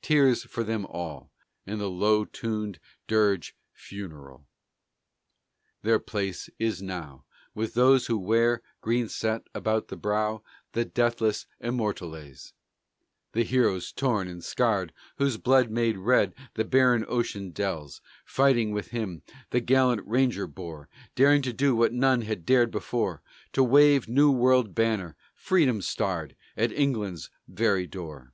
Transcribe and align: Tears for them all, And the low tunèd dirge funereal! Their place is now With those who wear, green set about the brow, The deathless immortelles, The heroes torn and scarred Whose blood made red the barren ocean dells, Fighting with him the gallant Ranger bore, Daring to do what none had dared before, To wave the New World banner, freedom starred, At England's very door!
Tears 0.00 0.44
for 0.44 0.62
them 0.62 0.86
all, 0.86 1.32
And 1.66 1.80
the 1.80 1.90
low 1.90 2.24
tunèd 2.24 2.78
dirge 3.08 3.56
funereal! 3.72 4.46
Their 5.82 5.98
place 5.98 6.48
is 6.56 6.80
now 6.80 7.24
With 7.52 7.74
those 7.74 8.06
who 8.06 8.16
wear, 8.16 8.62
green 8.80 9.08
set 9.08 9.42
about 9.52 9.88
the 9.88 9.96
brow, 9.96 10.44
The 10.70 10.84
deathless 10.84 11.46
immortelles, 11.60 12.52
The 13.32 13.42
heroes 13.42 13.90
torn 13.90 14.28
and 14.28 14.44
scarred 14.44 14.92
Whose 15.16 15.36
blood 15.36 15.68
made 15.68 15.96
red 15.98 16.36
the 16.54 16.64
barren 16.64 17.04
ocean 17.08 17.50
dells, 17.50 18.00
Fighting 18.24 18.70
with 18.70 18.90
him 18.90 19.22
the 19.50 19.58
gallant 19.58 20.06
Ranger 20.06 20.46
bore, 20.46 20.88
Daring 21.16 21.42
to 21.42 21.52
do 21.52 21.74
what 21.74 21.92
none 21.92 22.22
had 22.22 22.46
dared 22.46 22.70
before, 22.70 23.20
To 23.54 23.64
wave 23.64 24.06
the 24.06 24.12
New 24.12 24.30
World 24.30 24.76
banner, 24.76 25.16
freedom 25.34 25.82
starred, 25.82 26.36
At 26.56 26.70
England's 26.70 27.30
very 27.48 27.88
door! 27.88 28.32